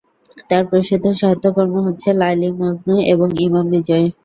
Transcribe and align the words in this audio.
তার 0.49 0.63
প্রসিদ্ধ 0.69 1.05
সাহিত্যকর্ম 1.19 1.75
হচ্ছে 1.87 2.09
লায়লী-মজনু 2.13 2.95
এবং 3.13 3.27
ইমাম 3.41 3.65
বিজয়। 3.73 4.05